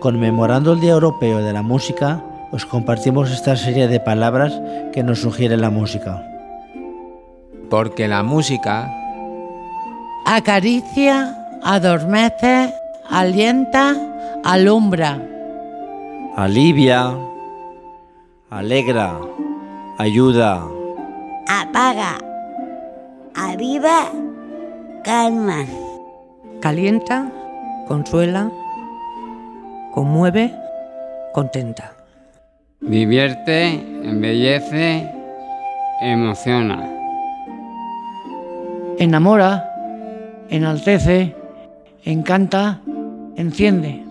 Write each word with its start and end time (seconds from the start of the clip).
conmemorando 0.00 0.72
el 0.72 0.80
Día 0.80 0.92
Europeo 0.92 1.38
de 1.38 1.52
la 1.52 1.62
Música, 1.62 2.22
os 2.50 2.64
compartimos 2.64 3.30
esta 3.30 3.56
serie 3.56 3.88
de 3.88 4.00
palabras 4.00 4.60
que 4.92 5.02
nos 5.02 5.20
sugiere 5.20 5.56
la 5.56 5.70
música. 5.70 6.22
Porque 7.68 8.08
la 8.08 8.22
música 8.22 8.94
acaricia, 10.24 11.36
adormece, 11.62 12.72
alienta, 13.10 13.96
alumbra, 14.44 15.20
alivia, 16.36 17.14
alegra, 18.50 19.18
ayuda, 19.98 20.62
apaga, 21.46 22.18
aviva, 23.34 24.10
calma, 25.02 25.66
calienta, 26.60 27.30
consuela, 27.86 28.50
conmueve, 29.92 30.52
contenta. 31.32 31.92
Divierte, 32.80 33.68
embellece, 34.04 35.10
emociona. 36.00 36.88
Enamora, 38.98 40.44
enaltece, 40.48 41.34
encanta, 42.04 42.80
enciende. 43.36 44.04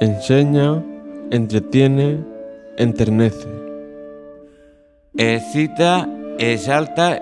Enseña, 0.00 0.82
entretiene, 1.30 2.18
enternece. 2.76 3.48
Excita, 5.16 6.08
exalta, 6.38 7.20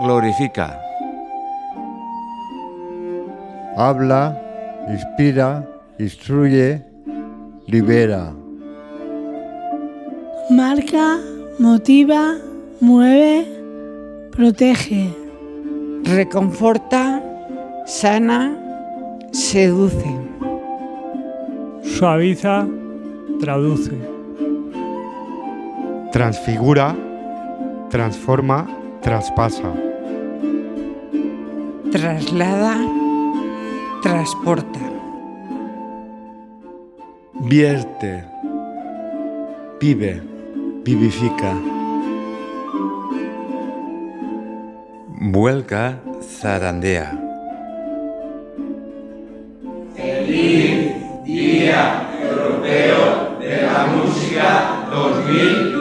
glorifica. 0.00 0.78
Habla, 3.76 4.38
inspira, 4.88 5.66
instruye, 5.98 6.82
libera. 7.68 8.32
Marca, 10.50 11.18
motiva, 11.58 12.36
mueve, 12.80 13.46
protege. 14.30 15.08
Reconforta, 16.04 17.22
sana, 17.86 18.56
seduce. 19.32 20.10
Suaviza, 21.84 22.66
traduce. 23.40 23.96
Transfigura, 26.12 26.94
transforma, 27.90 28.66
traspasa. 29.00 29.72
Traslada, 31.90 33.01
transporta. 34.02 34.80
Vierte, 37.34 38.24
vive, 39.80 40.20
vivifica. 40.84 41.54
Vuelca, 45.06 46.00
zarandea. 46.20 47.12
Feliz 49.94 51.24
Día 51.24 52.10
Europeo 52.20 53.38
de 53.38 53.62
la 53.62 53.86
Música 53.86 54.88
2022. 54.90 55.71